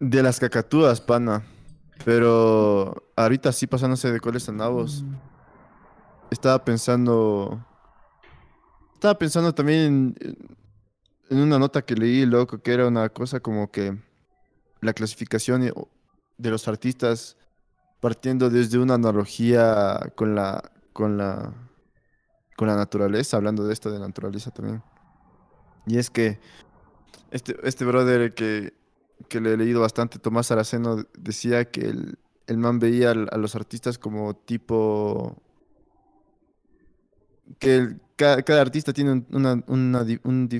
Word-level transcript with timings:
De 0.00 0.22
las 0.22 0.40
cacatúas, 0.40 1.00
pana. 1.00 1.44
Pero 2.04 3.12
ahorita 3.16 3.52
sí 3.52 3.66
pasándose 3.66 4.10
de 4.10 4.20
coles 4.20 4.48
a 4.48 4.52
nabos. 4.52 5.04
Estaba 6.30 6.64
pensando. 6.64 7.64
Estaba 8.94 9.18
pensando 9.18 9.54
también 9.54 10.16
en, 11.28 11.38
una 11.38 11.58
nota 11.58 11.82
que 11.82 11.94
leí, 11.94 12.26
loco, 12.26 12.62
que 12.62 12.72
era 12.72 12.88
una 12.88 13.08
cosa 13.10 13.40
como 13.40 13.70
que 13.70 13.96
la 14.80 14.92
clasificación 14.92 15.72
de 16.38 16.50
los 16.50 16.66
artistas 16.66 17.36
partiendo 18.00 18.48
desde 18.48 18.78
una 18.78 18.94
analogía 18.94 20.12
con 20.14 20.34
la, 20.34 20.72
con 20.92 21.18
la, 21.18 21.52
con 22.56 22.68
la 22.68 22.76
naturaleza, 22.76 23.36
hablando 23.36 23.66
de 23.66 23.72
esto 23.74 23.90
de 23.90 23.98
la 23.98 24.06
naturaleza 24.06 24.50
también. 24.50 24.82
Y 25.86 25.98
es 25.98 26.10
que 26.10 26.40
este, 27.30 27.56
este 27.62 27.84
brother 27.84 28.34
que, 28.34 28.72
que 29.28 29.40
le 29.40 29.54
he 29.54 29.56
leído 29.56 29.80
bastante, 29.80 30.18
Tomás 30.18 30.50
Araceno, 30.50 31.04
decía 31.18 31.70
que 31.70 31.82
el, 31.82 32.18
el 32.46 32.58
man 32.58 32.78
veía 32.78 33.10
a 33.12 33.36
los 33.38 33.54
artistas 33.54 33.98
como 33.98 34.34
tipo 34.34 35.36
que 37.58 37.96
cada, 38.16 38.42
cada 38.42 38.60
artista 38.60 38.92
tiene 38.92 39.12
un- 39.12 39.26
una, 39.32 39.62
una, 39.66 40.06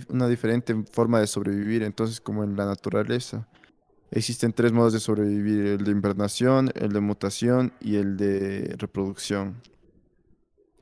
una 0.09 0.29
diferente 0.29 0.75
forma 0.93 1.21
de 1.21 1.27
sobrevivir, 1.27 1.83
entonces 1.83 2.21
como 2.21 2.43
en 2.45 2.57
la 2.57 2.67
naturaleza. 2.67 3.47
Existen 4.11 4.53
tres 4.53 4.73
modos 4.73 4.93
de 4.93 5.01
sobrevivir, 5.01 5.67
el 5.67 5.85
de 5.85 5.93
invernación, 5.93 6.73
el 6.75 6.93
de 6.93 7.01
mutación 7.01 7.73
y 7.81 7.97
el 7.97 8.17
de 8.17 8.75
reproducción. 8.79 9.63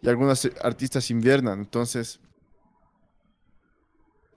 Y 0.00 0.08
algunos 0.08 0.48
artistas 0.62 1.10
inviernan, 1.10 1.58
entonces 1.60 2.20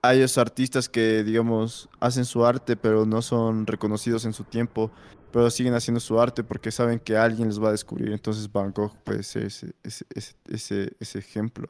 hay 0.01 0.21
esos 0.21 0.39
artistas 0.39 0.89
que, 0.89 1.23
digamos, 1.23 1.89
hacen 1.99 2.25
su 2.25 2.45
arte, 2.45 2.75
pero 2.75 3.05
no 3.05 3.21
son 3.21 3.67
reconocidos 3.67 4.25
en 4.25 4.33
su 4.33 4.43
tiempo, 4.43 4.91
pero 5.31 5.49
siguen 5.51 5.75
haciendo 5.75 5.99
su 5.99 6.19
arte 6.19 6.43
porque 6.43 6.71
saben 6.71 6.99
que 6.99 7.17
alguien 7.17 7.48
les 7.48 7.62
va 7.62 7.70
a 7.70 7.71
descubrir. 7.71 8.11
Entonces 8.11 8.51
Van 8.51 8.71
Gogh 8.71 8.95
puede 9.03 9.23
ser 9.23 9.43
ese, 9.45 9.73
ese, 9.84 10.05
ese, 10.49 10.93
ese, 10.99 11.20
ejemplo. 11.20 11.67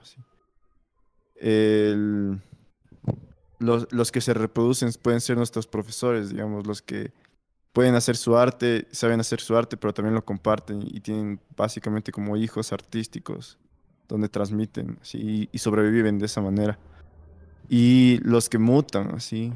los, 3.60 4.12
que 4.12 4.22
se 4.22 4.34
reproducen 4.34 4.92
pueden 5.02 5.20
ser 5.20 5.36
nuestros 5.36 5.68
profesores, 5.68 6.30
digamos, 6.30 6.66
los 6.66 6.82
que 6.82 7.12
pueden 7.74 7.96
hacer 7.96 8.16
su 8.16 8.38
arte, 8.38 8.88
saben 8.92 9.20
hacer 9.20 9.42
su 9.42 9.58
arte, 9.58 9.76
pero 9.76 9.94
también 9.94 10.16
lo 10.16 10.24
comparten 10.24 10.82
y 10.82 11.02
tienen 11.02 11.42
básicamente 11.58 12.14
como 12.14 12.38
hijos 12.38 12.72
artísticos 12.72 13.58
donde 14.08 14.30
transmiten 14.30 15.00
y 15.14 15.58
sobreviven 15.58 16.18
de 16.18 16.26
esa 16.26 16.42
manera. 16.42 16.80
Y 17.70 18.20
los 18.24 18.50
que 18.50 18.58
mutan, 18.58 19.16
así. 19.16 19.54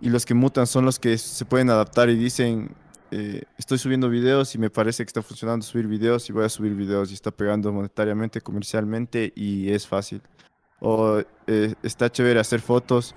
Y 0.00 0.10
los 0.10 0.26
que 0.26 0.34
mutan 0.34 0.66
son 0.66 0.84
los 0.84 0.98
que 0.98 1.16
se 1.16 1.44
pueden 1.44 1.70
adaptar 1.70 2.10
y 2.10 2.16
dicen, 2.16 2.74
eh, 3.14 3.42
estoy 3.58 3.76
subiendo 3.76 4.08
videos 4.08 4.54
y 4.54 4.58
me 4.58 4.70
parece 4.70 5.04
que 5.04 5.08
está 5.08 5.20
funcionando 5.20 5.66
subir 5.66 5.86
videos 5.86 6.28
y 6.30 6.32
voy 6.32 6.44
a 6.44 6.48
subir 6.48 6.74
videos 6.74 7.10
y 7.10 7.14
está 7.14 7.30
pegando 7.30 7.70
monetariamente, 7.70 8.40
comercialmente 8.40 9.32
y 9.36 9.70
es 9.70 9.86
fácil. 9.86 10.22
O 10.80 11.22
eh, 11.46 11.74
está 11.82 12.10
chévere 12.10 12.40
hacer 12.40 12.60
fotos 12.60 13.14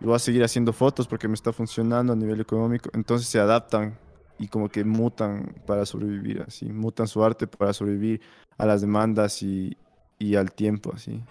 y 0.00 0.04
voy 0.04 0.16
a 0.16 0.18
seguir 0.18 0.42
haciendo 0.42 0.72
fotos 0.72 1.06
porque 1.06 1.28
me 1.28 1.34
está 1.34 1.52
funcionando 1.52 2.12
a 2.12 2.16
nivel 2.16 2.40
económico. 2.40 2.90
Entonces 2.92 3.28
se 3.28 3.38
adaptan 3.38 3.96
y 4.38 4.48
como 4.48 4.68
que 4.68 4.84
mutan 4.84 5.54
para 5.64 5.86
sobrevivir, 5.86 6.44
así. 6.46 6.66
Mutan 6.66 7.06
su 7.06 7.24
arte 7.24 7.46
para 7.46 7.72
sobrevivir 7.72 8.20
a 8.58 8.66
las 8.66 8.80
demandas 8.80 9.42
y, 9.42 9.76
y 10.18 10.34
al 10.34 10.52
tiempo, 10.52 10.92
así. 10.94 11.22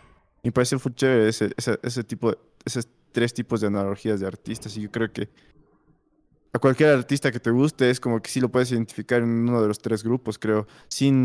Me 0.46 0.52
parece 0.52 0.78
full 0.78 0.94
chévere 0.94 1.28
ese, 1.30 1.52
ese, 1.58 1.80
ese 1.82 2.04
tipo, 2.04 2.32
de- 2.32 2.38
esos 2.66 2.88
tres 3.12 3.34
tipos 3.34 3.62
de 3.62 3.68
analogías 3.68 4.20
de 4.20 4.28
artistas. 4.28 4.78
Y 4.78 4.82
yo 4.82 4.92
creo 4.92 5.12
que 5.12 5.28
a 6.54 6.60
cualquier 6.60 6.90
artista 6.90 7.32
que 7.32 7.40
te 7.40 7.50
guste 7.50 7.90
es 7.90 8.00
como 8.00 8.22
que 8.22 8.30
sí 8.30 8.40
lo 8.40 8.50
puedes 8.50 8.72
identificar 8.72 9.22
en 9.22 9.30
uno 9.30 9.62
de 9.62 9.68
los 9.68 9.80
tres 9.80 10.04
grupos, 10.04 10.38
creo, 10.38 10.68
sin 10.88 11.24